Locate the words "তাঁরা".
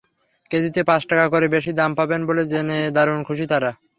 3.51-3.71